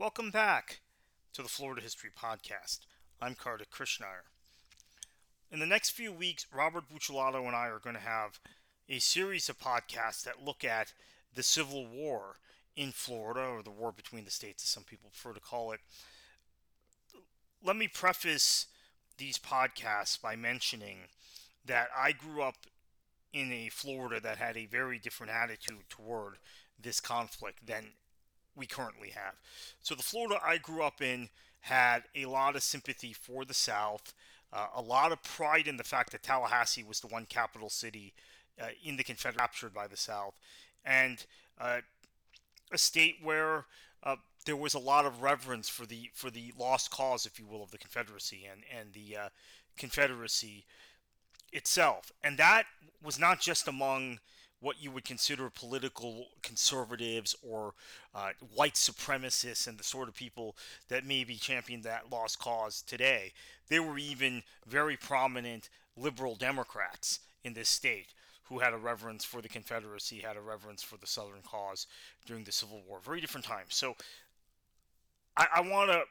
Welcome 0.00 0.30
back 0.30 0.78
to 1.32 1.42
the 1.42 1.48
Florida 1.48 1.82
History 1.82 2.10
Podcast. 2.16 2.86
I'm 3.20 3.34
Kartik 3.34 3.72
Krishnaiyer. 3.72 4.30
In 5.50 5.58
the 5.58 5.66
next 5.66 5.90
few 5.90 6.12
weeks, 6.12 6.46
Robert 6.54 6.84
Buccellato 6.88 7.44
and 7.44 7.56
I 7.56 7.66
are 7.66 7.80
going 7.80 7.96
to 7.96 8.00
have 8.00 8.38
a 8.88 9.00
series 9.00 9.48
of 9.48 9.58
podcasts 9.58 10.22
that 10.22 10.44
look 10.44 10.62
at 10.62 10.92
the 11.34 11.42
Civil 11.42 11.84
War 11.84 12.36
in 12.76 12.92
Florida, 12.92 13.40
or 13.40 13.60
the 13.64 13.72
war 13.72 13.90
between 13.90 14.24
the 14.24 14.30
states, 14.30 14.62
as 14.62 14.68
some 14.68 14.84
people 14.84 15.10
prefer 15.10 15.34
to 15.34 15.40
call 15.40 15.72
it. 15.72 15.80
Let 17.60 17.74
me 17.74 17.88
preface 17.88 18.66
these 19.16 19.36
podcasts 19.36 20.20
by 20.22 20.36
mentioning 20.36 20.98
that 21.66 21.88
I 21.98 22.12
grew 22.12 22.42
up 22.42 22.68
in 23.32 23.50
a 23.50 23.68
Florida 23.70 24.20
that 24.20 24.36
had 24.36 24.56
a 24.56 24.66
very 24.66 25.00
different 25.00 25.32
attitude 25.32 25.88
toward 25.88 26.34
this 26.80 27.00
conflict 27.00 27.66
than 27.66 27.86
we 28.58 28.66
currently 28.66 29.10
have. 29.10 29.34
So 29.80 29.94
the 29.94 30.02
Florida 30.02 30.40
I 30.44 30.58
grew 30.58 30.82
up 30.82 31.00
in 31.00 31.28
had 31.60 32.04
a 32.14 32.26
lot 32.26 32.56
of 32.56 32.62
sympathy 32.62 33.12
for 33.12 33.44
the 33.44 33.54
South, 33.54 34.14
uh, 34.52 34.66
a 34.74 34.82
lot 34.82 35.12
of 35.12 35.22
pride 35.22 35.68
in 35.68 35.76
the 35.76 35.84
fact 35.84 36.12
that 36.12 36.22
Tallahassee 36.22 36.84
was 36.84 37.00
the 37.00 37.06
one 37.06 37.26
capital 37.26 37.70
city 37.70 38.14
uh, 38.60 38.68
in 38.82 38.96
the 38.96 39.04
Confederate 39.04 39.40
captured 39.40 39.74
by 39.74 39.86
the 39.86 39.96
South, 39.96 40.34
and 40.84 41.24
uh, 41.60 41.80
a 42.72 42.78
state 42.78 43.16
where 43.22 43.66
uh, 44.02 44.16
there 44.46 44.56
was 44.56 44.74
a 44.74 44.78
lot 44.78 45.04
of 45.04 45.22
reverence 45.22 45.68
for 45.68 45.86
the 45.86 46.10
for 46.14 46.30
the 46.30 46.52
lost 46.58 46.90
cause, 46.90 47.26
if 47.26 47.38
you 47.38 47.46
will, 47.46 47.62
of 47.62 47.70
the 47.70 47.78
Confederacy 47.78 48.48
and 48.50 48.62
and 48.76 48.92
the 48.92 49.16
uh, 49.16 49.28
Confederacy 49.76 50.64
itself, 51.52 52.12
and 52.22 52.38
that 52.38 52.64
was 53.02 53.18
not 53.18 53.40
just 53.40 53.68
among 53.68 54.18
what 54.60 54.82
you 54.82 54.90
would 54.90 55.04
consider 55.04 55.50
political 55.50 56.26
conservatives 56.42 57.34
or 57.42 57.74
uh, 58.14 58.30
white 58.54 58.74
supremacists 58.74 59.66
and 59.66 59.78
the 59.78 59.84
sort 59.84 60.08
of 60.08 60.14
people 60.14 60.56
that 60.88 61.06
maybe 61.06 61.36
champion 61.36 61.82
that 61.82 62.10
lost 62.10 62.38
cause 62.38 62.82
today. 62.82 63.32
There 63.68 63.82
were 63.82 63.98
even 63.98 64.42
very 64.66 64.96
prominent 64.96 65.68
liberal 65.96 66.34
Democrats 66.34 67.20
in 67.44 67.54
this 67.54 67.68
state 67.68 68.08
who 68.44 68.58
had 68.58 68.72
a 68.72 68.78
reverence 68.78 69.24
for 69.24 69.42
the 69.42 69.48
Confederacy, 69.48 70.20
had 70.20 70.36
a 70.36 70.40
reverence 70.40 70.82
for 70.82 70.96
the 70.96 71.06
Southern 71.06 71.42
cause 71.44 71.86
during 72.26 72.44
the 72.44 72.52
Civil 72.52 72.82
War. 72.88 72.98
Very 73.04 73.20
different 73.20 73.44
times. 73.44 73.74
So 73.74 73.94
I, 75.36 75.46
I 75.56 75.60
want 75.60 75.90
to 75.90 76.02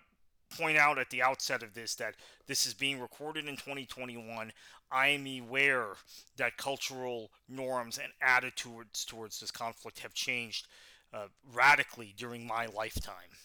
point 0.49 0.77
out 0.77 0.97
at 0.97 1.09
the 1.09 1.21
outset 1.21 1.63
of 1.63 1.73
this 1.73 1.95
that 1.95 2.15
this 2.47 2.65
is 2.65 2.73
being 2.73 2.99
recorded 2.99 3.47
in 3.47 3.55
2021. 3.55 4.51
I 4.91 5.07
am 5.09 5.27
aware 5.27 5.89
that 6.37 6.57
cultural 6.57 7.31
norms 7.49 7.97
and 7.97 8.13
attitudes 8.21 9.03
towards 9.03 9.39
this 9.39 9.51
conflict 9.51 9.99
have 9.99 10.13
changed 10.13 10.67
uh, 11.13 11.27
radically 11.53 12.13
during 12.17 12.47
my 12.47 12.67
lifetime. 12.67 13.35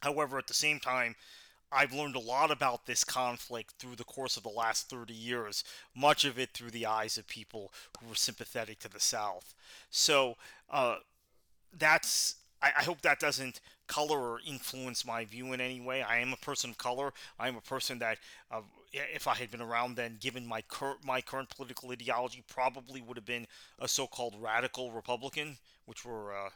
However, 0.00 0.38
at 0.38 0.46
the 0.46 0.54
same 0.54 0.80
time, 0.80 1.16
I've 1.72 1.92
learned 1.92 2.16
a 2.16 2.20
lot 2.20 2.50
about 2.50 2.86
this 2.86 3.04
conflict 3.04 3.74
through 3.78 3.96
the 3.96 4.04
course 4.04 4.36
of 4.36 4.42
the 4.42 4.48
last 4.48 4.88
30 4.88 5.12
years, 5.12 5.64
much 5.94 6.24
of 6.24 6.38
it 6.38 6.50
through 6.50 6.70
the 6.70 6.86
eyes 6.86 7.18
of 7.18 7.26
people 7.26 7.72
who 7.98 8.08
were 8.08 8.14
sympathetic 8.14 8.78
to 8.80 8.88
the 8.88 9.00
South. 9.00 9.54
So, 9.90 10.36
uh, 10.70 10.96
that's 11.76 12.36
I, 12.62 12.72
I 12.78 12.82
hope 12.84 13.02
that 13.02 13.20
doesn't 13.20 13.60
color 13.86 14.18
or 14.18 14.40
influence 14.46 15.04
my 15.04 15.24
view 15.24 15.52
in 15.52 15.60
any 15.60 15.80
way. 15.80 16.02
I 16.02 16.18
am 16.18 16.32
a 16.32 16.36
person 16.36 16.70
of 16.70 16.78
color. 16.78 17.12
I 17.38 17.48
am 17.48 17.56
a 17.56 17.60
person 17.60 17.98
that, 17.98 18.18
uh, 18.50 18.60
if 18.92 19.26
I 19.26 19.34
had 19.34 19.50
been 19.50 19.60
around 19.60 19.96
then, 19.96 20.18
given 20.20 20.46
my 20.46 20.62
current 20.62 21.04
my 21.04 21.20
current 21.20 21.50
political 21.50 21.90
ideology, 21.90 22.42
probably 22.48 23.00
would 23.00 23.16
have 23.16 23.26
been 23.26 23.46
a 23.78 23.88
so-called 23.88 24.36
radical 24.40 24.92
Republican, 24.92 25.58
which 25.86 26.04
were 26.04 26.32
uh, 26.32 26.50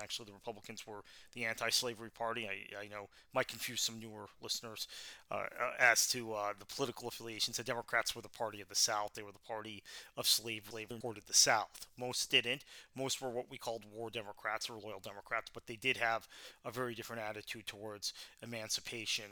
actually 0.00 0.26
the 0.26 0.32
Republicans 0.32 0.86
were 0.86 1.02
the 1.34 1.44
anti-slavery 1.44 2.10
party. 2.10 2.48
I, 2.48 2.84
I 2.84 2.88
know 2.88 3.08
might 3.34 3.48
confuse 3.48 3.82
some 3.82 4.00
newer 4.00 4.26
listeners 4.42 4.88
uh, 5.30 5.34
uh 5.34 5.72
as 5.78 6.08
to 6.08 6.32
uh, 6.32 6.52
the 6.58 6.66
political 6.66 7.08
affiliations. 7.08 7.58
The 7.58 7.64
Democrats 7.64 8.16
were 8.16 8.22
the 8.22 8.28
party 8.28 8.60
of 8.60 8.68
the 8.68 8.74
South. 8.74 9.14
They 9.14 9.22
were 9.22 9.32
the 9.32 9.38
party 9.38 9.82
of 10.16 10.26
slave 10.26 10.72
labor, 10.72 10.94
supported 10.94 11.24
the 11.26 11.34
South. 11.34 11.86
Most 11.98 12.30
didn't. 12.30 12.64
Most 12.96 13.20
were 13.20 13.30
what 13.30 13.50
we 13.50 13.58
called 13.58 13.84
war 13.92 14.08
Democrats 14.08 14.70
or 14.70 14.74
loyal 14.74 15.00
Democrats, 15.00 15.50
but 15.52 15.66
they 15.66 15.76
did 15.76 15.98
have 15.98 16.26
a 16.64 16.70
a 16.70 16.72
very 16.72 16.94
different 16.94 17.20
attitude 17.20 17.66
towards 17.66 18.14
emancipation 18.42 19.24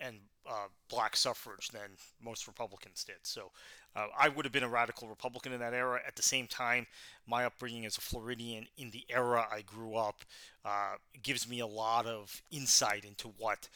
and 0.00 0.16
uh, 0.48 0.68
black 0.88 1.16
suffrage 1.16 1.68
than 1.68 1.96
most 2.22 2.46
Republicans 2.46 3.04
did. 3.04 3.16
So 3.22 3.50
uh, 3.96 4.06
I 4.18 4.28
would 4.28 4.44
have 4.44 4.52
been 4.52 4.62
a 4.62 4.68
radical 4.68 5.08
Republican 5.08 5.52
in 5.52 5.60
that 5.60 5.74
era. 5.74 6.00
At 6.06 6.16
the 6.16 6.22
same 6.22 6.46
time, 6.46 6.86
my 7.26 7.44
upbringing 7.44 7.86
as 7.86 7.96
a 7.96 8.00
Floridian 8.00 8.66
in 8.76 8.90
the 8.90 9.04
era 9.08 9.46
I 9.50 9.62
grew 9.62 9.96
up 9.96 10.24
uh, 10.64 10.96
gives 11.22 11.48
me 11.48 11.60
a 11.60 11.66
lot 11.66 12.06
of 12.06 12.42
insight 12.50 13.04
into 13.04 13.28
what 13.38 13.68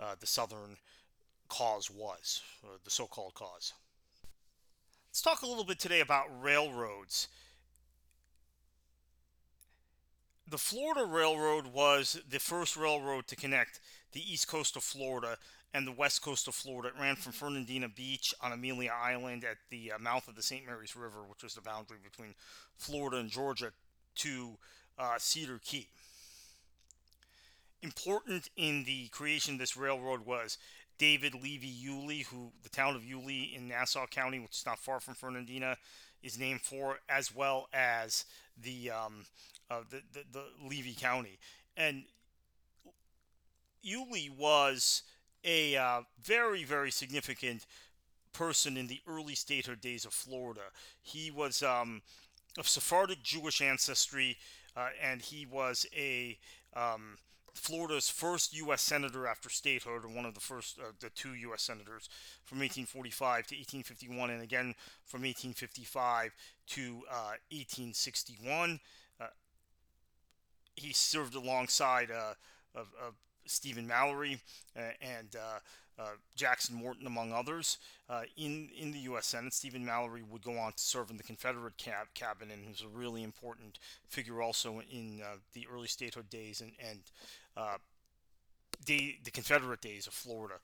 uh, 0.00 0.14
the 0.18 0.26
Southern 0.26 0.76
cause 1.48 1.90
was, 1.90 2.42
uh, 2.64 2.78
the 2.84 2.90
so 2.90 3.06
called 3.06 3.34
cause. 3.34 3.74
Let's 5.10 5.22
talk 5.22 5.42
a 5.42 5.46
little 5.46 5.64
bit 5.64 5.78
today 5.78 6.00
about 6.00 6.26
railroads 6.42 7.28
the 10.48 10.58
Florida 10.58 11.04
Railroad 11.04 11.66
was 11.66 12.20
the 12.28 12.38
first 12.38 12.76
railroad 12.76 13.26
to 13.28 13.36
connect 13.36 13.80
the 14.12 14.32
east 14.32 14.46
coast 14.48 14.76
of 14.76 14.82
Florida 14.82 15.38
and 15.76 15.86
the 15.86 15.92
west 15.92 16.22
coast 16.22 16.48
of 16.48 16.54
Florida. 16.54 16.88
It 16.88 16.98
ran 16.98 17.16
from 17.16 17.32
Fernandina 17.32 17.90
Beach 17.90 18.32
on 18.40 18.50
Amelia 18.50 18.92
Island 18.98 19.44
at 19.44 19.58
the 19.68 19.92
uh, 19.92 19.98
mouth 19.98 20.26
of 20.26 20.34
the 20.34 20.42
St. 20.42 20.64
Mary's 20.64 20.96
River, 20.96 21.18
which 21.28 21.42
was 21.42 21.54
the 21.54 21.60
boundary 21.60 21.98
between 22.02 22.34
Florida 22.78 23.18
and 23.18 23.28
Georgia, 23.28 23.72
to 24.16 24.56
uh, 24.98 25.16
Cedar 25.18 25.60
Key. 25.62 25.86
Important 27.82 28.48
in 28.56 28.84
the 28.84 29.08
creation 29.08 29.54
of 29.54 29.60
this 29.60 29.76
railroad 29.76 30.24
was 30.24 30.56
David 30.96 31.34
Levy 31.34 31.66
Yulee, 31.66 32.22
who 32.22 32.52
the 32.62 32.70
town 32.70 32.96
of 32.96 33.04
Yulee 33.04 33.52
in 33.54 33.68
Nassau 33.68 34.06
County, 34.06 34.38
which 34.38 34.56
is 34.56 34.64
not 34.64 34.78
far 34.78 34.98
from 34.98 35.12
Fernandina, 35.12 35.76
is 36.22 36.38
named 36.38 36.62
for, 36.62 37.00
as 37.06 37.34
well 37.34 37.68
as 37.74 38.24
the 38.56 38.90
um, 38.90 39.26
uh, 39.70 39.80
the, 39.90 40.00
the, 40.14 40.24
the 40.32 40.44
Levy 40.66 40.94
County. 40.94 41.38
And 41.76 42.04
Yulee 43.82 44.30
was 44.30 45.02
a 45.46 45.76
uh, 45.76 46.02
very, 46.22 46.64
very 46.64 46.90
significant 46.90 47.66
person 48.32 48.76
in 48.76 48.86
the 48.86 49.00
early 49.08 49.34
statehood 49.34 49.80
days 49.80 50.04
of 50.04 50.12
Florida. 50.12 50.60
He 51.00 51.30
was 51.30 51.62
um, 51.62 52.02
of 52.58 52.68
Sephardic 52.68 53.22
Jewish 53.22 53.62
ancestry, 53.62 54.36
uh, 54.76 54.88
and 55.02 55.22
he 55.22 55.46
was 55.46 55.86
a 55.96 56.36
um, 56.74 57.16
Florida's 57.54 58.10
first 58.10 58.54
U.S. 58.56 58.82
senator 58.82 59.26
after 59.26 59.48
statehood, 59.48 60.04
or 60.04 60.08
one 60.08 60.26
of 60.26 60.34
the 60.34 60.40
first, 60.40 60.78
uh, 60.78 60.92
the 61.00 61.08
two 61.10 61.34
U.S. 61.34 61.62
senators 61.62 62.10
from 62.44 62.58
1845 62.58 63.46
to 63.46 63.54
1851, 63.54 64.30
and 64.30 64.42
again 64.42 64.74
from 65.06 65.22
1855 65.22 66.34
to 66.66 66.82
uh, 67.10 67.38
1861 67.50 68.80
he 70.76 70.92
served 70.92 71.34
alongside 71.34 72.10
uh, 72.10 72.34
of, 72.74 72.88
of, 73.02 73.14
Stephen 73.46 73.86
Mallory 73.86 74.40
uh, 74.76 74.80
and 75.00 75.36
uh, 75.36 76.02
uh, 76.02 76.10
Jackson 76.34 76.76
Morton, 76.76 77.06
among 77.06 77.32
others, 77.32 77.78
uh, 78.08 78.22
in 78.36 78.68
in 78.76 78.92
the 78.92 78.98
U.S. 79.00 79.26
Senate. 79.26 79.54
Stephen 79.54 79.84
Mallory 79.84 80.22
would 80.22 80.42
go 80.42 80.58
on 80.58 80.72
to 80.72 80.82
serve 80.82 81.10
in 81.10 81.16
the 81.16 81.22
Confederate 81.22 81.76
cab- 81.78 82.12
cabinet, 82.14 82.54
and 82.54 82.68
was 82.68 82.82
a 82.82 82.88
really 82.88 83.22
important 83.22 83.78
figure 84.08 84.42
also 84.42 84.82
in 84.90 85.20
uh, 85.22 85.36
the 85.54 85.66
early 85.72 85.88
statehood 85.88 86.28
days 86.28 86.60
and 86.60 86.72
and 86.78 87.00
day, 88.84 89.18
the 89.24 89.30
Confederate 89.30 89.80
days 89.80 90.06
of 90.06 90.12
Florida. 90.12 90.56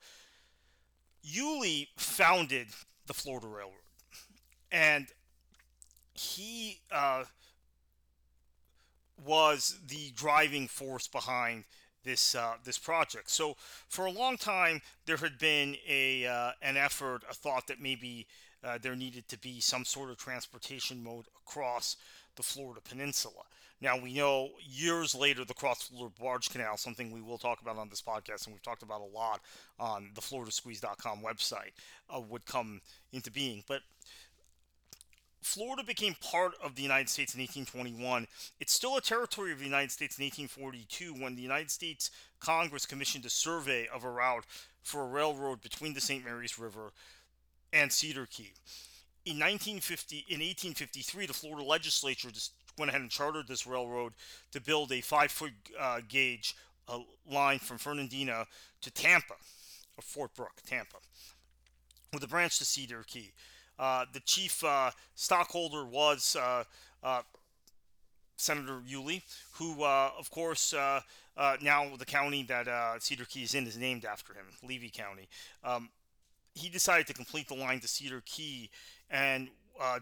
Yulee 1.23 1.89
founded 1.97 2.67
the 3.07 3.13
Florida 3.13 3.47
Railroad, 3.47 3.73
and 4.71 5.07
he 6.13 6.79
was 9.25 9.79
the 9.87 10.11
driving 10.15 10.67
force 10.67 11.07
behind 11.07 11.63
this 12.03 12.35
uh, 12.35 12.53
this 12.63 12.77
project. 12.77 13.29
So 13.29 13.55
for 13.87 14.05
a 14.05 14.11
long 14.11 14.37
time, 14.37 14.81
there 15.05 15.17
had 15.17 15.37
been 15.37 15.75
a 15.87 16.25
uh, 16.25 16.51
an 16.61 16.77
effort, 16.77 17.23
a 17.29 17.33
thought 17.33 17.67
that 17.67 17.81
maybe 17.81 18.27
uh, 18.63 18.77
there 18.81 18.95
needed 18.95 19.27
to 19.29 19.39
be 19.39 19.59
some 19.59 19.85
sort 19.85 20.09
of 20.09 20.17
transportation 20.17 21.03
mode 21.03 21.25
across 21.45 21.97
the 22.35 22.43
Florida 22.43 22.81
Peninsula. 22.81 23.43
Now 23.81 23.97
we 23.97 24.13
know 24.13 24.51
years 24.61 25.13
later 25.13 25.43
the 25.43 25.53
Cross 25.53 25.89
Florida 25.89 26.15
Barge 26.17 26.49
Canal, 26.49 26.77
something 26.77 27.11
we 27.11 27.21
will 27.21 27.37
talk 27.37 27.61
about 27.61 27.77
on 27.77 27.89
this 27.89 28.01
podcast, 28.01 28.45
and 28.45 28.53
we've 28.53 28.61
talked 28.61 28.81
about 28.81 29.01
a 29.01 29.17
lot 29.17 29.41
on 29.77 30.11
the 30.15 30.21
FloridaSqueeze.com 30.21 31.21
website, 31.21 31.73
uh, 32.09 32.21
would 32.21 32.45
come 32.45 32.79
into 33.11 33.29
being. 33.29 33.61
But 33.67 33.81
Florida 35.43 35.83
became 35.83 36.15
part 36.21 36.53
of 36.63 36.75
the 36.75 36.81
United 36.81 37.09
States 37.09 37.33
in 37.33 37.41
1821. 37.41 38.27
It's 38.59 38.73
still 38.73 38.97
a 38.97 39.01
territory 39.01 39.51
of 39.51 39.59
the 39.59 39.65
United 39.65 39.91
States 39.91 40.17
in 40.17 40.23
1842 40.23 41.21
when 41.21 41.35
the 41.35 41.41
United 41.41 41.71
States 41.71 42.11
Congress 42.39 42.85
commissioned 42.85 43.25
a 43.25 43.29
survey 43.29 43.87
of 43.93 44.03
a 44.03 44.09
route 44.09 44.45
for 44.81 45.03
a 45.03 45.07
railroad 45.07 45.61
between 45.61 45.93
the 45.93 46.01
St. 46.01 46.23
Mary's 46.23 46.57
River 46.57 46.91
and 47.71 47.91
Cedar 47.91 48.25
Key. 48.25 48.53
In 49.25 49.37
1950, 49.37 50.25
in 50.27 50.39
1853, 50.39 51.25
the 51.25 51.33
Florida 51.33 51.63
legislature 51.63 52.29
just 52.31 52.51
went 52.77 52.89
ahead 52.89 53.01
and 53.01 53.09
chartered 53.09 53.47
this 53.47 53.65
railroad 53.65 54.13
to 54.51 54.59
build 54.59 54.91
a 54.91 55.01
five-foot 55.01 55.51
uh, 55.79 56.01
gauge 56.07 56.55
a 56.87 56.99
line 57.31 57.59
from 57.59 57.77
Fernandina 57.77 58.45
to 58.81 58.91
Tampa, 58.91 59.35
or 59.97 60.01
Fort 60.01 60.33
Brooke, 60.35 60.61
Tampa, 60.65 60.97
with 62.11 62.23
a 62.23 62.27
branch 62.27 62.57
to 62.59 62.65
Cedar 62.65 63.03
Key. 63.07 63.31
Uh, 63.77 64.05
the 64.13 64.19
chief 64.21 64.63
uh, 64.63 64.91
stockholder 65.15 65.85
was 65.85 66.35
uh, 66.39 67.21
Senator 68.37 68.81
Yulee, 68.85 69.23
who, 69.53 69.83
of 69.83 70.29
course, 70.31 70.73
now 70.73 71.95
the 71.97 72.05
county 72.05 72.43
that 72.43 73.01
Cedar 73.01 73.25
Key 73.25 73.43
is 73.43 73.53
in 73.53 73.65
is 73.67 73.77
named 73.77 74.05
after 74.05 74.33
him, 74.33 74.45
Levy 74.63 74.89
County. 74.89 75.27
Um, 75.63 75.89
he 76.55 76.69
decided 76.69 77.07
to 77.07 77.13
complete 77.13 77.47
the 77.47 77.55
line 77.55 77.79
to 77.79 77.87
Cedar 77.87 78.21
Key 78.25 78.69
and 79.09 79.49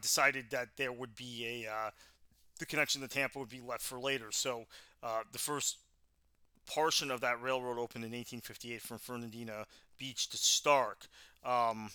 decided 0.02 0.46
that 0.52 0.70
there 0.78 0.92
would 0.92 1.16
be 1.16 1.64
a 1.66 1.92
the 2.60 2.66
connection 2.66 3.02
to 3.02 3.08
Tampa 3.08 3.40
would 3.40 3.50
be 3.50 3.62
left 3.62 3.82
for 3.82 4.00
later. 4.00 4.32
So 4.32 4.66
the 5.02 5.40
first 5.40 5.78
portion 6.68 7.12
of 7.12 7.22
that 7.22 7.42
railroad 7.42 7.78
opened 7.78 8.06
in 8.06 8.12
1858 8.12 8.82
from 8.82 8.98
Fernandina 8.98 9.66
Beach 9.98 10.30
to 10.30 10.38
Starke. 10.38 11.08
Um, 11.44 11.90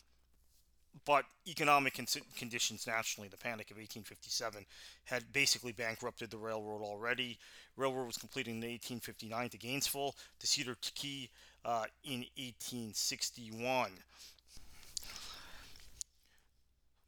but 1.04 1.24
economic 1.46 1.94
con- 1.94 2.06
conditions 2.36 2.86
nationally, 2.86 3.28
the 3.28 3.36
Panic 3.36 3.70
of 3.70 3.76
1857, 3.76 4.64
had 5.04 5.32
basically 5.32 5.72
bankrupted 5.72 6.30
the 6.30 6.38
railroad 6.38 6.82
already. 6.82 7.38
Railroad 7.76 8.06
was 8.06 8.16
completed 8.16 8.50
in 8.50 8.56
1859 8.56 9.50
to 9.50 9.58
Gainesville, 9.58 10.14
to 10.40 10.46
Cedar 10.46 10.76
Key 10.94 11.30
uh, 11.64 11.84
in 12.04 12.24
1861. 12.36 13.90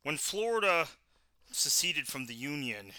When 0.03 0.17
Florida 0.17 0.87
seceded 1.51 2.07
from 2.07 2.27
the 2.27 2.35
Union, 2.35 2.93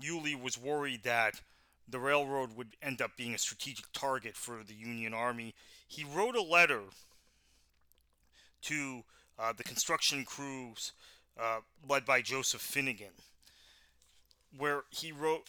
Yulee 0.00 0.34
was 0.34 0.58
worried 0.58 1.02
that 1.04 1.40
the 1.88 1.98
railroad 1.98 2.56
would 2.56 2.76
end 2.82 3.00
up 3.00 3.16
being 3.16 3.34
a 3.34 3.38
strategic 3.38 3.90
target 3.92 4.36
for 4.36 4.62
the 4.66 4.74
Union 4.74 5.14
Army. 5.14 5.54
He 5.86 6.04
wrote 6.04 6.36
a 6.36 6.42
letter 6.42 6.82
to 8.62 9.04
uh, 9.38 9.52
the 9.56 9.64
construction 9.64 10.24
crews 10.24 10.92
uh, 11.40 11.60
led 11.88 12.04
by 12.04 12.20
Joseph 12.20 12.62
Finegan, 12.62 13.14
where 14.56 14.82
he 14.90 15.12
wrote 15.12 15.48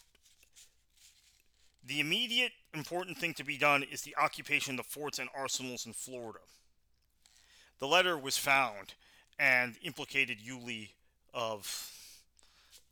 The 1.85 1.99
immediate 1.99 2.51
important 2.73 3.17
thing 3.17 3.33
to 3.35 3.43
be 3.43 3.57
done 3.57 3.83
is 3.83 4.01
the 4.01 4.15
occupation 4.17 4.79
of 4.79 4.85
the 4.85 4.91
forts 4.91 5.19
and 5.19 5.29
arsenals 5.35 5.85
in 5.85 5.93
Florida. 5.93 6.39
The 7.79 7.87
letter 7.87 8.17
was 8.17 8.37
found 8.37 8.93
and 9.39 9.75
implicated 9.81 10.37
Yulee 10.41 10.91
of 11.33 11.91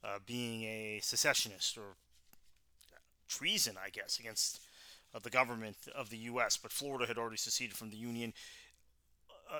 uh, 0.03 0.19
being 0.25 0.63
a 0.63 0.99
secessionist 1.03 1.77
or 1.77 1.95
treason, 3.27 3.75
I 3.83 3.89
guess, 3.89 4.19
against 4.19 4.61
uh, 5.13 5.19
the 5.19 5.29
government 5.29 5.75
of 5.95 6.09
the 6.09 6.17
U.S. 6.17 6.57
But 6.57 6.71
Florida 6.71 7.05
had 7.05 7.17
already 7.17 7.37
seceded 7.37 7.75
from 7.75 7.89
the 7.89 7.97
Union. 7.97 8.33
Uh, 9.51 9.59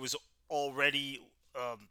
was 0.00 0.16
already 0.50 1.20
um, 1.54 1.88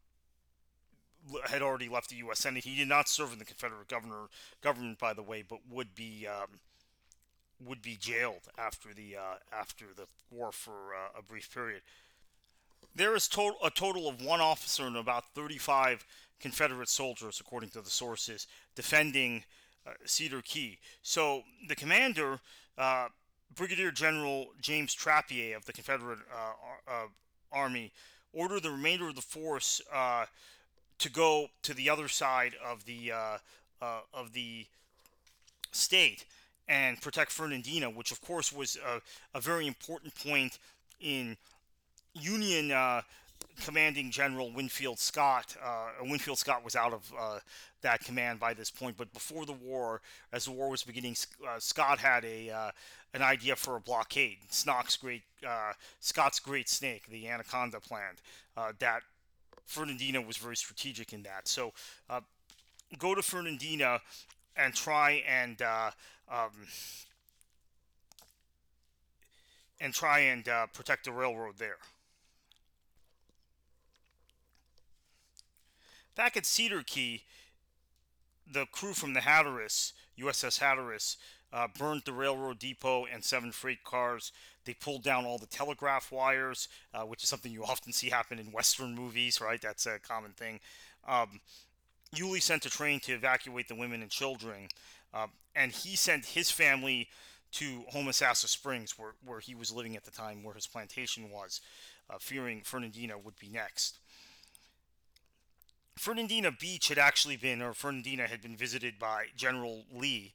had 1.46 1.62
already 1.62 1.90
left 1.90 2.10
the 2.10 2.18
U.S. 2.18 2.40
Senate. 2.40 2.64
He 2.64 2.76
did 2.76 2.88
not 2.88 3.10
serve 3.10 3.34
in 3.34 3.40
the 3.40 3.46
Confederate 3.46 3.88
governor 3.88 4.28
government, 4.62 5.00
by 5.00 5.14
the 5.14 5.24
way, 5.24 5.44
but 5.48 5.60
would 5.70 5.96
be 5.96 6.28
um, 6.28 6.60
would 7.64 7.82
be 7.82 7.98
jailed 8.00 8.48
after 8.58 8.94
the 8.94 9.16
uh, 9.18 9.36
after 9.52 9.86
the 9.96 10.08
war 10.30 10.52
for 10.52 10.94
uh, 10.94 11.20
a 11.20 11.22
brief 11.22 11.54
period. 11.54 11.82
There 12.96 13.16
is 13.16 13.28
total, 13.28 13.58
a 13.64 13.70
total 13.70 14.08
of 14.08 14.24
one 14.24 14.40
officer 14.40 14.84
and 14.84 14.96
about 14.96 15.26
35 15.34 16.06
Confederate 16.40 16.88
soldiers, 16.88 17.42
according 17.42 17.70
to 17.72 17.82
the 17.82 17.90
sources, 17.90 18.48
defending 18.74 19.44
uh, 19.86 19.92
Cedar 20.06 20.42
Key. 20.42 20.80
So 21.02 21.44
the 21.68 21.76
commander, 21.76 22.40
uh, 22.78 23.08
Brigadier 23.54 23.92
General 23.92 24.48
James 24.62 24.96
Trapier 24.96 25.58
of 25.58 25.66
the 25.66 25.74
Confederate 25.74 26.20
uh, 26.34 26.92
uh, 26.92 27.08
Army, 27.52 27.92
ordered 28.36 28.64
the 28.64 28.72
remainder 28.72 29.08
of 29.08 29.16
the 29.16 29.22
force 29.22 29.82
uh, 29.94 30.26
to 31.00 31.10
go 31.10 31.48
to 31.64 31.74
the 31.74 31.90
other 31.90 32.08
side 32.08 32.54
of 32.64 32.86
the 32.86 33.12
of 34.14 34.34
the 34.34 34.66
state 35.72 36.26
and 36.68 37.00
protect 37.02 37.32
Fernandina, 37.32 37.90
which 37.90 38.12
of 38.12 38.22
course 38.22 38.52
was 38.52 38.78
a, 38.78 39.02
a 39.38 39.42
very 39.42 39.68
important 39.68 40.14
point 40.16 40.58
in 41.00 41.38
Union 42.14 42.72
uh, 42.72 43.02
commanding 43.64 44.12
General 44.12 44.52
Winfield 44.52 45.00
Scott. 45.00 45.56
Uh, 45.64 45.90
Winfield 46.02 46.38
Scott 46.38 46.64
was 46.64 46.76
out 46.76 46.94
of 46.94 47.14
uh, 47.18 47.40
that 47.82 48.04
command 48.04 48.40
by 48.40 48.54
this 48.54 48.70
point, 48.70 48.98
but 48.98 49.12
before 49.14 49.46
the 49.46 49.54
war, 49.54 50.02
as 50.32 50.46
the 50.46 50.52
war 50.52 50.70
was 50.70 50.84
beginning, 50.84 51.16
uh, 51.48 51.60
Scott 51.60 52.00
had 52.00 52.26
a 52.26 52.50
uh, 52.50 52.72
an 53.14 53.22
idea 53.22 53.56
for 53.56 53.76
a 53.76 53.80
blockade. 53.80 54.38
Snock's 54.50 54.98
great 54.98 55.24
uh, 55.48 55.74
Scott's 56.00 56.40
Great 56.40 56.70
Snake, 56.70 57.08
the 57.10 57.28
Anaconda 57.28 57.80
Plan, 57.80 58.16
uh, 58.58 58.72
that 58.80 59.02
Fernandina 59.66 60.22
was 60.22 60.38
very 60.38 60.56
strategic 60.56 61.14
in 61.14 61.24
that. 61.24 61.48
So 61.48 61.74
go 63.00 63.16
to 63.16 63.22
Fernandina 63.22 64.00
and 64.56 64.74
try 64.74 65.24
and 65.28 65.62
um, 65.62 66.52
and 69.80 69.94
try 69.94 70.20
and 70.20 70.46
protect 70.74 71.06
the 71.06 71.12
railroad 71.12 71.56
there. 71.58 71.78
Back 76.16 76.38
at 76.38 76.46
Cedar 76.46 76.82
Key, 76.82 77.24
the 78.50 78.66
crew 78.72 78.94
from 78.94 79.14
the 79.14 79.22
Hatteras, 79.22 79.94
USS 80.18 80.60
Hatteras, 80.60 81.18
uh, 81.52 81.68
burned 81.78 82.04
the 82.06 82.14
railroad 82.14 82.58
depot 82.58 83.06
and 83.06 83.24
seven 83.24 83.52
freight 83.52 83.84
cars. 83.84 84.32
They 84.64 84.74
pulled 84.74 85.04
down 85.04 85.26
all 85.26 85.38
the 85.38 85.46
telegraph 85.46 86.12
wires, 86.12 86.70
uh, 86.94 87.04
which 87.04 87.24
is 87.24 87.30
something 87.30 87.52
you 87.52 87.66
often 87.66 87.92
see 87.92 88.10
happen 88.10 88.40
in 88.40 88.52
Western 88.52 88.96
movies, 88.96 89.42
right? 89.42 89.62
That's 89.62 89.86
a 89.86 90.00
common 90.00 90.32
thing. 90.32 90.60
Um, 91.08 91.42
Yulee 92.16 92.40
sent 92.40 92.66
a 92.66 92.70
train 92.70 93.02
to 93.02 93.14
evacuate 93.14 93.68
the 93.68 93.76
women 93.76 94.02
and 94.02 94.10
children, 94.10 94.70
uh, 95.14 95.28
and 95.54 95.72
he 95.72 95.96
sent 95.98 96.26
his 96.26 96.50
family 96.50 97.10
to 97.54 97.84
Homosassa 97.94 98.48
Springs, 98.48 98.98
where, 98.98 99.14
where 99.26 99.40
he 99.40 99.54
was 99.54 99.72
living 99.72 99.96
at 99.96 100.04
the 100.04 100.12
time, 100.12 100.44
where 100.44 100.56
his 100.56 100.68
plantation 100.68 101.30
was, 101.30 101.62
uh, 102.10 102.16
fearing 102.20 102.62
Fernandina 102.64 103.18
would 103.18 103.38
be 103.38 103.50
next. 103.50 104.00
Fernandina 105.98 106.52
Beach 106.52 106.90
had 106.90 106.98
actually 106.98 107.38
been, 107.38 107.62
or 107.62 107.74
Fernandina 107.74 108.28
had 108.28 108.42
been 108.42 108.58
visited 108.58 109.00
by 109.00 109.28
General 109.36 109.86
Lee, 109.94 110.34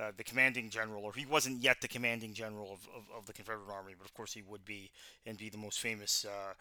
uh, 0.00 0.12
the 0.16 0.24
commanding 0.24 0.70
general, 0.70 1.04
or 1.04 1.12
he 1.12 1.26
wasn't 1.26 1.60
yet 1.60 1.80
the 1.80 1.88
commanding 1.88 2.32
general 2.32 2.72
of, 2.72 2.88
of, 2.96 3.04
of, 3.18 3.26
the 3.26 3.32
Confederate 3.32 3.70
Army, 3.70 3.94
but 3.98 4.06
of 4.06 4.14
course 4.14 4.32
he 4.32 4.42
would 4.42 4.64
be 4.64 4.90
and 5.26 5.36
be 5.36 5.50
the 5.50 5.58
most 5.58 5.80
famous 5.80 6.24
uh, 6.24 6.54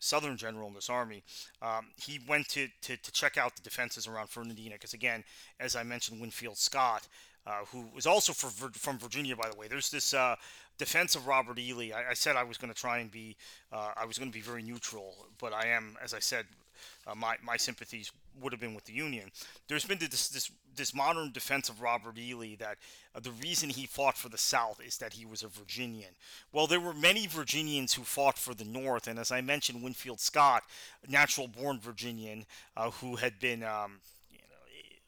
Southern 0.00 0.36
general 0.36 0.66
in 0.66 0.74
this 0.74 0.90
army. 0.90 1.22
Um, 1.60 1.86
he 1.96 2.18
went 2.26 2.48
to, 2.48 2.66
to, 2.82 2.96
to, 2.96 3.12
check 3.12 3.36
out 3.36 3.54
the 3.54 3.62
defenses 3.62 4.08
around 4.08 4.30
Fernandina 4.30 4.74
because, 4.74 4.94
again, 4.94 5.22
as 5.60 5.76
I 5.76 5.84
mentioned, 5.84 6.20
Winfield 6.20 6.58
Scott, 6.58 7.06
uh, 7.46 7.64
who 7.70 7.86
was 7.94 8.06
also 8.06 8.32
for, 8.32 8.48
from 8.72 8.98
Virginia, 8.98 9.36
by 9.36 9.48
the 9.48 9.56
way, 9.56 9.68
there's 9.68 9.90
this 9.90 10.12
uh, 10.12 10.34
defense 10.76 11.14
of 11.14 11.28
Robert 11.28 11.58
E. 11.58 11.72
Lee. 11.72 11.92
I, 11.92 12.10
I 12.10 12.14
said 12.14 12.34
I 12.34 12.42
was 12.42 12.58
going 12.58 12.72
to 12.72 12.78
try 12.78 12.98
and 12.98 13.12
be, 13.12 13.36
uh, 13.72 13.92
I 13.96 14.04
was 14.04 14.18
going 14.18 14.30
to 14.30 14.36
be 14.36 14.42
very 14.42 14.62
neutral, 14.62 15.14
but 15.38 15.52
I 15.52 15.66
am, 15.66 15.96
as 16.02 16.14
I 16.14 16.18
said, 16.18 16.46
uh, 17.06 17.14
my 17.14 17.36
my 17.42 17.56
sympathies 17.56 18.12
would 18.40 18.52
have 18.52 18.60
been 18.60 18.74
with 18.74 18.84
the 18.84 18.92
Union. 18.92 19.30
There's 19.68 19.84
been 19.84 19.98
this 19.98 20.28
this 20.28 20.50
this 20.74 20.94
modern 20.94 21.32
defense 21.32 21.68
of 21.68 21.82
Robert 21.82 22.18
E. 22.18 22.34
Lee 22.34 22.56
that 22.56 22.78
uh, 23.14 23.20
the 23.20 23.32
reason 23.32 23.68
he 23.68 23.86
fought 23.86 24.16
for 24.16 24.28
the 24.28 24.38
South 24.38 24.80
is 24.84 24.96
that 24.98 25.12
he 25.12 25.26
was 25.26 25.42
a 25.42 25.48
Virginian. 25.48 26.10
Well, 26.52 26.66
there 26.66 26.80
were 26.80 26.94
many 26.94 27.26
Virginians 27.26 27.92
who 27.92 28.02
fought 28.02 28.38
for 28.38 28.54
the 28.54 28.64
North, 28.64 29.06
and 29.06 29.18
as 29.18 29.30
I 29.30 29.40
mentioned, 29.40 29.82
Winfield 29.82 30.20
Scott, 30.20 30.62
a 31.06 31.10
natural-born 31.10 31.80
Virginian, 31.80 32.46
uh, 32.76 32.90
who 32.90 33.16
had 33.16 33.38
been 33.38 33.62
um, 33.62 34.00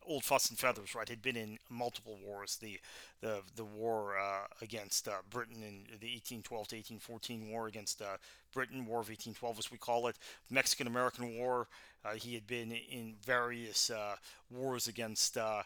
old 0.06 0.24
fuss 0.24 0.50
and 0.50 0.58
feathers, 0.58 0.94
right? 0.94 1.08
Had 1.08 1.22
been 1.22 1.36
in 1.36 1.58
multiple 1.70 2.18
wars. 2.24 2.56
The 2.56 2.78
the 3.20 3.40
the 3.56 3.64
war 3.64 4.18
uh, 4.18 4.46
against 4.62 5.08
uh, 5.08 5.12
Britain 5.30 5.56
in 5.56 5.84
the 6.00 6.12
1812 6.12 6.68
to 6.68 6.76
1814 6.76 7.50
war 7.50 7.66
against 7.66 8.02
uh, 8.02 8.16
Britain, 8.52 8.86
War 8.86 9.00
of 9.00 9.08
1812 9.08 9.58
as 9.58 9.70
we 9.70 9.78
call 9.78 10.06
it, 10.08 10.16
Mexican 10.50 10.86
American 10.86 11.36
War. 11.36 11.68
Uh, 12.04 12.14
he 12.14 12.34
had 12.34 12.46
been 12.46 12.70
in 12.70 13.14
various 13.24 13.90
uh, 13.90 14.16
wars 14.50 14.88
against 14.88 15.38
uh, 15.38 15.62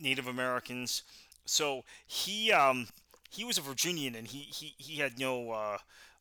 Native 0.00 0.26
Americans. 0.26 1.02
So 1.44 1.84
he 2.06 2.52
um, 2.52 2.88
he 3.30 3.44
was 3.44 3.58
a 3.58 3.62
Virginian, 3.62 4.14
and 4.14 4.26
he 4.26 4.38
he, 4.38 4.74
he 4.78 5.00
had 5.00 5.18
no 5.18 5.78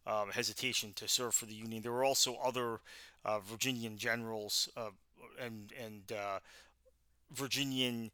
um, 0.08 0.30
hesitation 0.30 0.94
to 0.96 1.08
serve 1.08 1.34
for 1.34 1.46
the 1.46 1.54
Union. 1.54 1.82
There 1.82 1.92
were 1.92 2.06
also 2.06 2.38
other 2.44 2.80
Virginian 3.46 3.98
generals 3.98 4.70
and 5.40 5.72
and 5.84 6.12
uh, 6.12 6.40
Virginian 7.32 8.12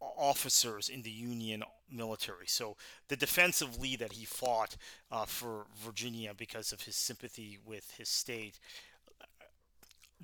officers 0.00 0.88
in 0.88 1.02
the 1.02 1.10
Union 1.10 1.62
military. 1.90 2.46
So 2.46 2.76
the 3.08 3.16
defense 3.16 3.62
of 3.62 3.78
Lee 3.80 3.96
that 3.96 4.12
he 4.12 4.24
fought 4.24 4.76
uh, 5.10 5.24
for 5.24 5.66
Virginia 5.76 6.32
because 6.36 6.72
of 6.72 6.82
his 6.82 6.96
sympathy 6.96 7.58
with 7.64 7.92
his 7.96 8.08
state, 8.08 8.58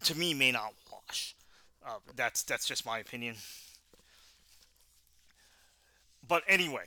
to 0.04 0.14
me, 0.16 0.34
may 0.34 0.52
not 0.52 0.74
wash. 0.90 1.34
Uh, 1.86 1.98
that's 2.16 2.42
that's 2.42 2.66
just 2.66 2.86
my 2.86 2.98
opinion. 2.98 3.36
but 6.26 6.42
anyway, 6.48 6.84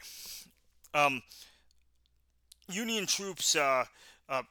um, 0.94 1.22
Union 2.70 3.06
troops 3.06 3.56
uh, 3.56 3.86
uh, 4.28 4.42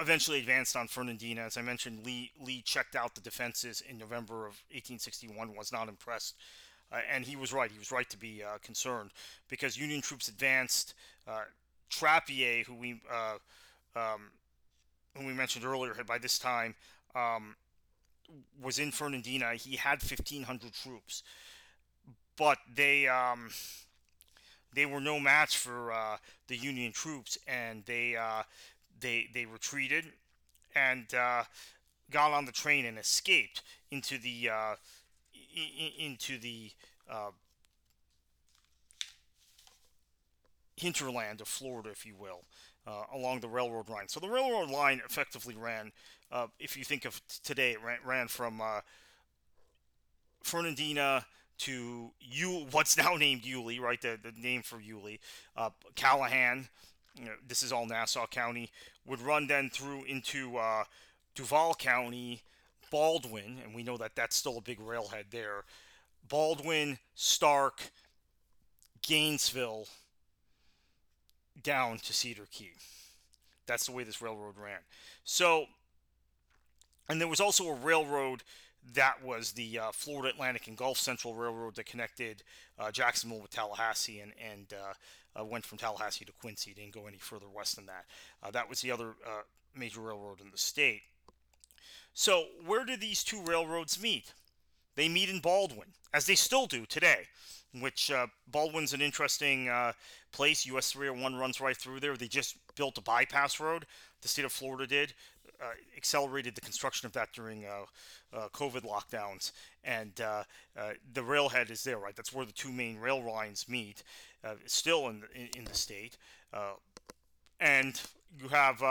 eventually 0.00 0.38
advanced 0.38 0.76
on 0.76 0.88
Fernandina. 0.88 1.42
As 1.42 1.56
I 1.56 1.62
mentioned, 1.62 2.04
Lee 2.04 2.30
Lee 2.40 2.62
checked 2.62 2.96
out 2.96 3.14
the 3.14 3.20
defenses 3.20 3.82
in 3.88 3.98
November 3.98 4.46
of 4.46 4.60
1861. 4.70 5.54
Was 5.54 5.72
not 5.72 5.88
impressed, 5.88 6.36
uh, 6.92 7.00
and 7.10 7.24
he 7.24 7.36
was 7.36 7.52
right. 7.52 7.70
He 7.70 7.78
was 7.78 7.92
right 7.92 8.08
to 8.10 8.16
be 8.16 8.42
uh, 8.42 8.58
concerned 8.62 9.10
because 9.48 9.76
Union 9.76 10.00
troops 10.00 10.28
advanced. 10.28 10.94
Uh, 11.26 11.42
Trapier, 11.90 12.64
who 12.66 12.74
we 12.74 13.00
uh, 13.10 13.36
um, 13.94 14.30
who 15.16 15.26
we 15.26 15.32
mentioned 15.32 15.64
earlier, 15.64 15.94
had 15.94 16.06
by 16.06 16.18
this 16.18 16.38
time 16.38 16.74
um, 17.14 17.56
was 18.62 18.78
in 18.78 18.90
Fernandina. 18.90 19.54
He 19.54 19.76
had 19.76 20.02
1,500 20.02 20.72
troops, 20.72 21.22
but 22.36 22.58
they 22.74 23.06
um, 23.08 23.50
they 24.74 24.86
were 24.86 25.00
no 25.00 25.20
match 25.20 25.56
for 25.56 25.92
uh, 25.92 26.16
the 26.48 26.56
Union 26.56 26.92
troops, 26.92 27.36
and 27.46 27.84
they 27.84 28.16
uh, 28.16 28.42
they 29.02 29.28
they 29.34 29.44
retreated 29.44 30.06
and 30.74 31.12
uh, 31.14 31.44
got 32.10 32.32
on 32.32 32.46
the 32.46 32.52
train 32.52 32.86
and 32.86 32.98
escaped 32.98 33.62
into 33.90 34.18
the 34.18 34.48
uh, 34.48 34.74
into 35.98 36.38
the 36.38 36.70
uh, 37.10 37.30
hinterland 40.76 41.40
of 41.42 41.48
Florida, 41.48 41.90
if 41.90 42.06
you 42.06 42.14
will, 42.18 42.44
uh, 42.86 43.02
along 43.14 43.40
the 43.40 43.48
railroad 43.48 43.90
line. 43.90 44.08
So 44.08 44.20
the 44.20 44.28
railroad 44.28 44.70
line 44.70 45.02
effectively 45.04 45.54
ran, 45.54 45.92
if 46.58 46.76
you 46.76 46.84
think 46.84 47.04
of 47.04 47.20
today, 47.44 47.72
it 47.72 47.82
ran, 47.84 47.98
ran 48.04 48.28
from 48.28 48.62
Fernandina 50.42 51.26
to 51.58 52.10
you 52.20 52.66
what's 52.72 52.96
now 52.96 53.14
named 53.18 53.44
Yulee, 53.44 53.78
right? 53.78 54.00
The, 54.00 54.18
the 54.22 54.32
name 54.38 54.62
for 54.62 54.80
Yulee, 54.80 55.20
uh, 55.56 55.70
Callahan. 55.94 56.68
You 57.16 57.26
know, 57.26 57.32
this 57.46 57.62
is 57.62 57.72
all 57.72 57.86
Nassau 57.86 58.26
County. 58.26 58.70
Would 59.06 59.20
run 59.20 59.46
then 59.46 59.70
through 59.70 60.04
into 60.04 60.56
uh, 60.56 60.84
Duval 61.34 61.74
County, 61.74 62.42
Baldwin, 62.90 63.58
and 63.64 63.74
we 63.74 63.82
know 63.82 63.96
that 63.96 64.14
that's 64.14 64.36
still 64.36 64.58
a 64.58 64.62
big 64.62 64.80
railhead 64.80 65.26
there. 65.30 65.64
Baldwin, 66.28 66.98
Starke, 67.16 67.90
Gainesville, 69.02 69.86
down 71.62 71.98
to 71.98 72.12
Cedar 72.12 72.46
Key. 72.50 72.72
That's 73.66 73.86
the 73.86 73.92
way 73.92 74.04
this 74.04 74.22
railroad 74.22 74.54
ran. 74.56 74.80
So, 75.24 75.66
and 77.08 77.20
there 77.20 77.28
was 77.28 77.40
also 77.40 77.68
a 77.68 77.74
railroad 77.74 78.42
that 78.94 79.22
was 79.22 79.52
the 79.52 79.78
uh, 79.78 79.92
Florida 79.92 80.28
Atlantic 80.34 80.66
and 80.66 80.76
Gulf 80.76 80.98
Central 80.98 81.34
Railroad 81.34 81.76
that 81.76 81.86
connected 81.86 82.42
uh, 82.78 82.90
Jacksonville 82.90 83.40
with 83.40 83.50
Tallahassee 83.50 84.20
and, 84.20 84.32
and 84.42 84.72
uh, 84.72 84.92
uh 85.38 85.44
went 85.44 85.64
from 85.64 85.78
Tallahassee 85.78 86.24
to 86.24 86.32
Quincy. 86.32 86.74
Didn't 86.74 86.94
go 86.94 87.06
any 87.06 87.18
further 87.18 87.48
west 87.48 87.76
than 87.76 87.86
that. 87.86 88.04
Uh, 88.42 88.50
that 88.50 88.68
was 88.68 88.80
the 88.80 88.90
other 88.90 89.14
uh, 89.26 89.42
major 89.74 90.00
railroad 90.00 90.40
in 90.40 90.50
the 90.50 90.58
state. 90.58 91.02
So, 92.14 92.46
where 92.66 92.84
do 92.84 92.96
these 92.96 93.24
two 93.24 93.42
railroads 93.42 94.00
meet? 94.00 94.34
They 94.94 95.08
meet 95.08 95.30
in 95.30 95.40
Baldwin, 95.40 95.88
as 96.12 96.26
they 96.26 96.34
still 96.34 96.66
do 96.66 96.84
today, 96.84 97.28
which 97.80 98.12
Baldwin's 98.46 98.92
an 98.92 99.00
interesting 99.00 99.70
place. 100.30 100.66
US 100.66 100.92
301 100.92 101.34
runs 101.34 101.58
right 101.58 101.76
through 101.76 102.00
there. 102.00 102.18
They 102.18 102.28
just 102.28 102.56
built 102.76 102.98
a 102.98 103.00
bypass 103.00 103.58
road, 103.58 103.86
the 104.20 104.28
state 104.28 104.44
of 104.44 104.52
Florida 104.52 104.86
did, 104.86 105.14
uh, 105.62 105.66
accelerated 105.96 106.54
the 106.54 106.60
construction 106.60 107.06
of 107.06 107.12
that 107.12 107.32
during 107.32 107.64
uh, 107.64 107.84
uh, 108.36 108.48
COVID 108.48 108.82
lockdowns, 108.82 109.52
and 109.84 110.12
the 110.14 111.22
railhead 111.22 111.70
is 111.70 111.84
there, 111.84 111.98
right? 111.98 112.16
That's 112.16 112.32
where 112.32 112.46
the 112.46 112.52
two 112.52 112.72
main 112.72 112.98
rail 112.98 113.22
lines 113.22 113.68
meet, 113.68 114.02
still 114.66 115.08
in 115.08 115.22
in, 115.34 115.48
in 115.58 115.64
the 115.64 115.74
state, 115.74 116.16
and 117.60 118.00
you 118.40 118.48
have 118.48 118.82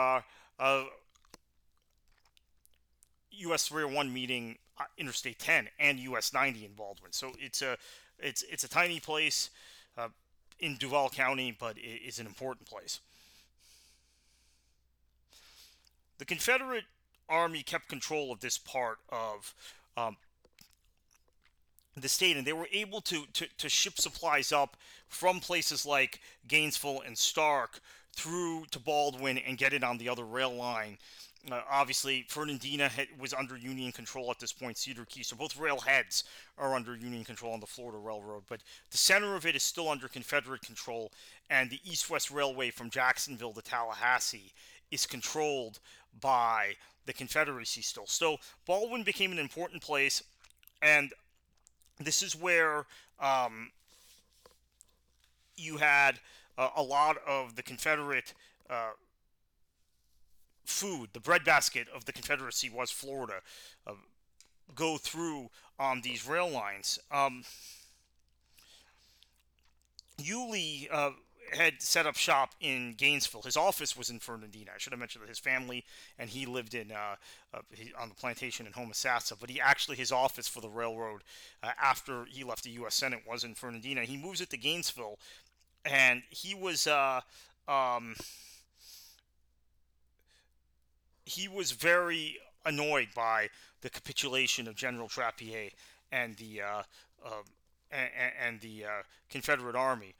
US 3.31 3.67
301 3.67 4.13
meeting 4.13 4.57
Interstate 4.97 5.39
10 5.39 5.69
and 5.79 5.99
US 5.99 6.33
90 6.33 6.65
in 6.65 6.73
Baldwin. 6.73 7.11
So 7.11 7.33
it's 7.39 7.61
a 7.61 7.77
it's 8.19 8.43
it's 8.43 8.63
a 8.63 8.69
tiny 8.69 8.99
place 8.99 9.49
uh, 9.97 10.09
in 10.59 10.75
Duval 10.77 11.09
County, 11.09 11.55
but 11.57 11.77
it 11.77 12.01
is 12.05 12.19
an 12.19 12.25
important 12.25 12.67
place. 12.67 12.99
The 16.21 16.25
Confederate 16.25 16.83
Army 17.29 17.63
kept 17.63 17.89
control 17.89 18.31
of 18.31 18.41
this 18.41 18.59
part 18.59 18.99
of 19.09 19.55
um, 19.97 20.17
the 21.97 22.07
state, 22.07 22.37
and 22.37 22.45
they 22.45 22.53
were 22.53 22.67
able 22.71 23.01
to, 23.01 23.25
to, 23.33 23.47
to 23.57 23.67
ship 23.67 23.97
supplies 23.97 24.51
up 24.51 24.77
from 25.07 25.39
places 25.39 25.83
like 25.83 26.21
Gainesville 26.47 27.01
and 27.07 27.15
Starke 27.15 27.79
through 28.13 28.65
to 28.69 28.77
Baldwin 28.77 29.39
and 29.39 29.57
get 29.57 29.73
it 29.73 29.83
on 29.83 29.97
the 29.97 30.09
other 30.09 30.23
rail 30.23 30.53
line. 30.53 30.99
Uh, 31.51 31.61
obviously, 31.67 32.27
Fernandina 32.29 32.87
had, 32.87 33.07
was 33.19 33.33
under 33.33 33.57
Union 33.57 33.91
control 33.91 34.29
at 34.29 34.37
this 34.37 34.53
point, 34.53 34.77
Cedar 34.77 35.05
Key. 35.05 35.23
So 35.23 35.35
both 35.35 35.57
railheads 35.57 36.23
are 36.55 36.75
under 36.75 36.95
Union 36.95 37.23
control 37.23 37.51
on 37.51 37.59
the 37.59 37.65
Florida 37.65 37.97
Railroad. 37.97 38.43
But 38.47 38.61
the 38.91 38.97
center 38.97 39.35
of 39.35 39.47
it 39.47 39.55
is 39.55 39.63
still 39.63 39.89
under 39.89 40.07
Confederate 40.07 40.61
control, 40.61 41.11
and 41.49 41.71
the 41.71 41.79
East 41.83 42.11
West 42.11 42.29
Railway 42.29 42.69
from 42.69 42.91
Jacksonville 42.91 43.53
to 43.53 43.61
Tallahassee 43.63 44.53
is 44.91 45.05
controlled 45.05 45.79
by 46.20 46.75
the 47.06 47.13
Confederacy 47.13 47.82
still. 47.82 48.06
So 48.06 48.38
Baldwin 48.65 49.03
became 49.03 49.32
an 49.32 49.39
important 49.39 49.82
place, 49.82 50.24
and 50.82 51.12
this 52.00 52.22
is 52.22 52.36
where 52.36 52.86
um, 53.20 53.72
you 55.56 55.77
had 55.77 56.20
uh, 56.58 56.70
a 56.75 56.84
lot 56.84 57.18
of 57.27 57.56
the 57.56 57.63
Confederate 57.63 58.34
uh, 58.70 58.91
food. 60.65 61.10
The 61.13 61.20
breadbasket 61.20 61.88
of 61.94 62.06
the 62.06 62.13
Confederacy 62.13 62.70
was 62.70 62.91
Florida. 62.91 63.41
Uh, 63.86 63.94
go 64.75 64.98
through 64.98 65.50
on 65.80 66.01
these 66.01 66.27
rail 66.27 66.50
lines. 66.50 67.00
Um, 67.12 67.44
Yulee 70.18 70.88
uh, 70.91 71.12
had 71.51 71.81
set 71.81 72.05
up 72.05 72.15
shop 72.15 72.55
in 72.60 72.93
Gainesville. 72.98 73.41
His 73.41 73.58
office 73.58 73.98
was 73.98 74.10
in 74.10 74.20
Fernandina. 74.20 74.72
I 74.74 74.77
should 74.77 74.93
have 74.93 75.00
mentioned 75.00 75.24
that 75.24 75.29
his 75.29 75.39
family 75.39 75.84
and 76.17 76.29
he 76.29 76.46
lived 76.46 76.74
in 76.74 76.91
uh, 76.91 77.15
uh, 77.53 77.60
on 78.00 78.10
the 78.10 78.15
plantation 78.15 78.65
in 78.65 78.74
Homosassa. 78.74 79.36
But 79.39 79.50
he 79.50 79.60
actually 79.60 79.98
his 79.98 80.12
office 80.12 80.48
for 80.48 80.62
the 80.62 80.70
railroad 80.70 81.22
uh, 81.63 81.72
after 81.81 82.25
he 82.25 82.43
left 82.43 82.63
the 82.63 82.72
U.S. 82.72 82.96
Senate 82.96 83.22
was 83.27 83.43
in 83.43 83.55
Fernandina. 83.55 84.01
He 84.01 84.17
moves 84.17 84.41
it 84.41 84.50
to 84.51 84.58
Gainesville, 84.58 85.20
and 85.86 86.24
he 86.29 86.55
was 86.55 86.88
uh, 86.88 87.22
um, 87.67 88.15
he 91.25 91.48
was 91.48 91.72
very 91.72 92.38
annoyed 92.65 93.10
by 93.15 93.50
the 93.81 93.89
capitulation 93.89 94.67
of 94.67 94.75
General 94.75 95.08
Trapier 95.08 95.72
and 96.12 96.36
the 96.38 96.62
uh, 96.62 96.84
um, 97.25 97.43
and, 97.91 98.31
and, 98.39 98.62
the 98.62 98.86
uh, 98.86 99.03
Confederate 99.29 99.75
Army. 99.75 100.15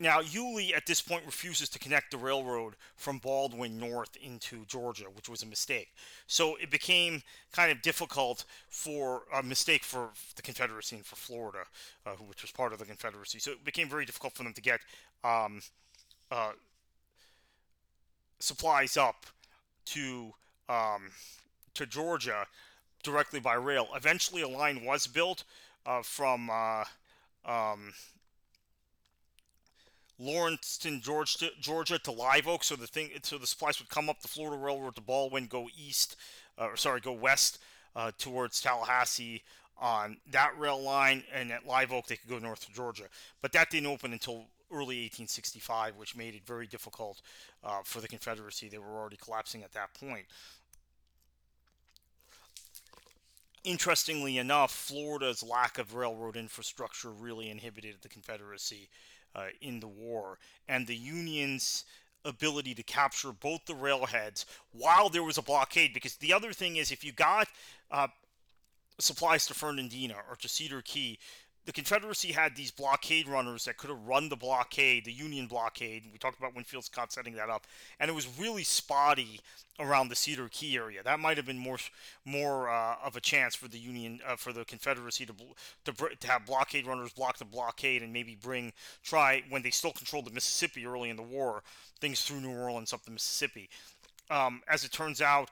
Now, 0.00 0.20
Yulee 0.20 0.74
at 0.74 0.86
this 0.86 1.00
point 1.00 1.26
refuses 1.26 1.68
to 1.70 1.78
connect 1.78 2.12
the 2.12 2.18
railroad 2.18 2.74
from 2.94 3.18
Baldwin 3.18 3.78
north 3.78 4.16
into 4.22 4.64
Georgia, 4.66 5.06
which 5.12 5.28
was 5.28 5.42
a 5.42 5.46
mistake. 5.46 5.88
So 6.28 6.54
it 6.56 6.70
became 6.70 7.22
kind 7.52 7.72
of 7.72 7.82
difficult 7.82 8.44
for 8.68 9.22
a 9.34 9.42
mistake 9.42 9.82
for 9.82 10.10
the 10.36 10.42
Confederacy 10.42 10.96
and 10.96 11.04
for 11.04 11.16
Florida, 11.16 11.64
uh, 12.06 12.10
which 12.12 12.42
was 12.42 12.52
part 12.52 12.72
of 12.72 12.78
the 12.78 12.84
Confederacy. 12.84 13.40
So 13.40 13.50
it 13.50 13.64
became 13.64 13.88
very 13.88 14.04
difficult 14.04 14.34
for 14.34 14.44
them 14.44 14.52
to 14.52 14.62
get 14.62 14.80
um, 15.24 15.62
uh, 16.30 16.52
supplies 18.38 18.96
up 18.96 19.26
to 19.86 20.32
um, 20.68 21.10
to 21.74 21.86
Georgia 21.86 22.46
directly 23.02 23.40
by 23.40 23.54
rail. 23.54 23.88
Eventually, 23.96 24.42
a 24.42 24.48
line 24.48 24.84
was 24.84 25.06
built 25.06 25.44
uh, 25.86 26.02
from 26.02 26.50
uh, 26.50 26.84
um, 27.44 27.94
Lawrencetown, 30.18 31.00
Georgia, 31.00 31.48
Georgia 31.60 31.98
to 32.00 32.12
Live 32.12 32.48
Oak. 32.48 32.64
So 32.64 32.76
the 32.76 32.86
thing, 32.86 33.10
so 33.22 33.38
the 33.38 33.46
supplies 33.46 33.78
would 33.78 33.88
come 33.88 34.08
up 34.08 34.20
the 34.20 34.28
Florida 34.28 34.56
Railroad 34.56 34.96
to 34.96 35.00
Baldwin, 35.00 35.46
go 35.46 35.68
east, 35.76 36.16
uh, 36.58 36.68
sorry, 36.74 37.00
go 37.00 37.12
west 37.12 37.58
uh, 37.94 38.10
towards 38.18 38.60
Tallahassee 38.60 39.42
on 39.80 40.16
that 40.32 40.58
rail 40.58 40.82
line, 40.82 41.22
and 41.32 41.52
at 41.52 41.66
Live 41.66 41.92
Oak 41.92 42.06
they 42.06 42.16
could 42.16 42.28
go 42.28 42.38
north 42.38 42.66
to 42.66 42.72
Georgia. 42.72 43.04
But 43.40 43.52
that 43.52 43.70
didn't 43.70 43.86
open 43.86 44.12
until 44.12 44.46
early 44.70 45.02
1865, 45.02 45.96
which 45.96 46.16
made 46.16 46.34
it 46.34 46.44
very 46.44 46.66
difficult 46.66 47.22
uh, 47.64 47.80
for 47.84 48.00
the 48.00 48.08
Confederacy. 48.08 48.68
They 48.68 48.78
were 48.78 48.98
already 48.98 49.16
collapsing 49.16 49.62
at 49.62 49.72
that 49.72 49.94
point. 49.94 50.26
Interestingly 53.64 54.38
enough, 54.38 54.72
Florida's 54.72 55.42
lack 55.42 55.78
of 55.78 55.94
railroad 55.94 56.36
infrastructure 56.36 57.10
really 57.10 57.50
inhibited 57.50 57.96
the 58.02 58.08
Confederacy 58.08 58.88
uh, 59.34 59.46
in 59.60 59.80
the 59.80 59.88
war, 59.88 60.38
and 60.68 60.86
the 60.86 60.96
Union's 60.96 61.84
ability 62.24 62.74
to 62.74 62.82
capture 62.82 63.32
both 63.32 63.64
the 63.66 63.74
railheads 63.74 64.44
while 64.72 65.08
there 65.08 65.22
was 65.22 65.38
a 65.38 65.42
blockade. 65.42 65.94
Because 65.94 66.16
the 66.16 66.32
other 66.32 66.52
thing 66.52 66.76
is, 66.76 66.90
if 66.90 67.04
you 67.04 67.12
got 67.12 67.48
uh, 67.90 68.08
supplies 68.98 69.46
to 69.46 69.54
Fernandina 69.54 70.16
or 70.28 70.36
to 70.36 70.48
Cedar 70.48 70.82
Key, 70.82 71.18
the 71.68 71.72
Confederacy 71.72 72.32
had 72.32 72.56
these 72.56 72.70
blockade 72.70 73.28
runners 73.28 73.66
that 73.66 73.76
could 73.76 73.90
have 73.90 74.06
run 74.06 74.30
the 74.30 74.36
blockade, 74.36 75.04
the 75.04 75.12
Union 75.12 75.46
blockade. 75.46 76.04
We 76.10 76.18
talked 76.18 76.38
about 76.38 76.54
Winfield 76.54 76.86
Scott 76.86 77.12
setting 77.12 77.34
that 77.34 77.50
up, 77.50 77.66
and 78.00 78.10
it 78.10 78.14
was 78.14 78.26
really 78.38 78.64
spotty 78.64 79.38
around 79.78 80.08
the 80.08 80.16
Cedar 80.16 80.48
Key 80.50 80.78
area. 80.78 81.02
That 81.02 81.20
might 81.20 81.36
have 81.36 81.44
been 81.44 81.58
more 81.58 81.76
more 82.24 82.70
uh, 82.70 82.94
of 83.04 83.16
a 83.16 83.20
chance 83.20 83.54
for 83.54 83.68
the 83.68 83.76
Union 83.76 84.18
uh, 84.26 84.36
for 84.36 84.54
the 84.54 84.64
Confederacy 84.64 85.26
to, 85.26 85.34
to 85.84 85.92
to 85.92 86.26
have 86.26 86.46
blockade 86.46 86.86
runners 86.86 87.12
block 87.12 87.36
the 87.36 87.44
blockade 87.44 88.02
and 88.02 88.14
maybe 88.14 88.34
bring 88.34 88.72
try 89.02 89.42
when 89.50 89.60
they 89.60 89.68
still 89.68 89.92
controlled 89.92 90.24
the 90.24 90.32
Mississippi 90.32 90.86
early 90.86 91.10
in 91.10 91.16
the 91.16 91.22
war 91.22 91.62
things 92.00 92.22
through 92.22 92.40
New 92.40 92.56
Orleans 92.56 92.94
up 92.94 93.04
the 93.04 93.10
Mississippi. 93.10 93.68
Um, 94.30 94.62
as 94.68 94.84
it 94.84 94.92
turns 94.92 95.20
out, 95.20 95.50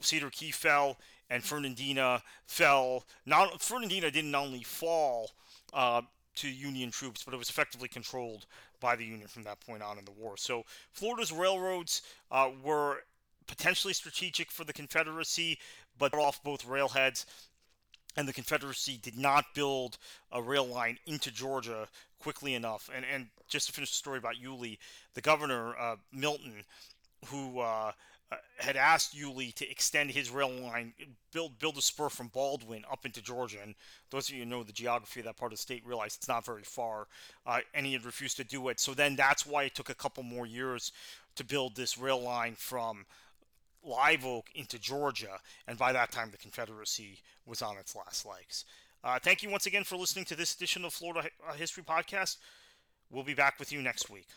Cedar 0.00 0.30
Key 0.30 0.52
fell 0.52 0.96
and 1.28 1.44
Fernandina 1.44 2.22
fell. 2.46 3.04
Not 3.26 3.60
Fernandina 3.60 4.10
didn't 4.10 4.34
only 4.34 4.62
fall 4.62 5.32
uh, 5.72 6.02
to 6.36 6.48
Union 6.48 6.90
troops, 6.90 7.22
but 7.24 7.34
it 7.34 7.38
was 7.38 7.50
effectively 7.50 7.88
controlled 7.88 8.46
by 8.80 8.96
the 8.96 9.04
Union 9.04 9.28
from 9.28 9.42
that 9.44 9.60
point 9.60 9.82
on 9.82 9.98
in 9.98 10.04
the 10.04 10.10
war. 10.10 10.36
So 10.36 10.64
Florida's 10.92 11.32
railroads 11.32 12.02
uh, 12.30 12.50
were 12.62 13.02
potentially 13.46 13.92
strategic 13.92 14.50
for 14.50 14.64
the 14.64 14.72
Confederacy, 14.72 15.58
but 15.98 16.14
off 16.14 16.42
both 16.42 16.64
railheads. 16.66 17.26
And 18.16 18.26
the 18.26 18.32
Confederacy 18.32 18.98
did 19.00 19.16
not 19.16 19.54
build 19.54 19.98
a 20.32 20.42
rail 20.42 20.66
line 20.66 20.98
into 21.06 21.30
Georgia 21.30 21.86
quickly 22.18 22.54
enough. 22.54 22.90
And 22.94 23.04
and 23.12 23.28
just 23.48 23.66
to 23.66 23.72
finish 23.72 23.90
the 23.90 23.96
story 23.96 24.18
about 24.18 24.38
Yulee, 24.38 24.78
the 25.14 25.20
governor 25.20 25.76
uh, 25.78 25.96
Milton, 26.12 26.64
who 27.26 27.60
uh, 27.60 27.92
uh, 28.32 28.36
had 28.58 28.76
asked 28.76 29.14
Yulee 29.14 29.52
to 29.52 29.68
extend 29.68 30.10
his 30.10 30.30
rail 30.30 30.50
line, 30.50 30.92
build 31.32 31.58
build 31.58 31.76
a 31.76 31.82
spur 31.82 32.08
from 32.08 32.28
Baldwin 32.28 32.84
up 32.90 33.04
into 33.04 33.20
Georgia. 33.20 33.58
And 33.62 33.74
those 34.10 34.28
of 34.28 34.34
you 34.34 34.44
who 34.44 34.48
know 34.48 34.62
the 34.62 34.72
geography 34.72 35.20
of 35.20 35.26
that 35.26 35.36
part 35.36 35.52
of 35.52 35.58
the 35.58 35.62
state 35.62 35.84
realize 35.84 36.16
it's 36.16 36.28
not 36.28 36.46
very 36.46 36.62
far. 36.62 37.08
Uh, 37.44 37.60
and 37.74 37.84
he 37.84 37.92
had 37.92 38.04
refused 38.04 38.36
to 38.36 38.44
do 38.44 38.68
it. 38.68 38.78
So 38.78 38.94
then 38.94 39.16
that's 39.16 39.44
why 39.44 39.64
it 39.64 39.74
took 39.74 39.90
a 39.90 39.94
couple 39.94 40.22
more 40.22 40.46
years 40.46 40.92
to 41.36 41.44
build 41.44 41.74
this 41.74 41.98
rail 41.98 42.20
line 42.20 42.54
from 42.56 43.04
Live 43.82 44.24
Oak 44.24 44.50
into 44.54 44.78
Georgia. 44.78 45.38
And 45.66 45.78
by 45.78 45.92
that 45.92 46.12
time, 46.12 46.30
the 46.30 46.38
Confederacy 46.38 47.18
was 47.46 47.62
on 47.62 47.78
its 47.78 47.96
last 47.96 48.26
legs. 48.26 48.64
Uh, 49.02 49.18
thank 49.18 49.42
you 49.42 49.50
once 49.50 49.66
again 49.66 49.82
for 49.82 49.96
listening 49.96 50.26
to 50.26 50.36
this 50.36 50.54
edition 50.54 50.84
of 50.84 50.92
Florida 50.92 51.28
History 51.56 51.82
Podcast. 51.82 52.36
We'll 53.10 53.24
be 53.24 53.34
back 53.34 53.58
with 53.58 53.72
you 53.72 53.80
next 53.80 54.10
week. 54.10 54.28